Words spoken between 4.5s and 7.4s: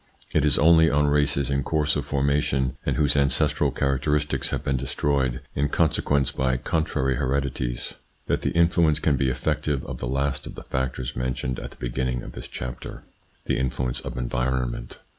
been destroyed in consequence by contrary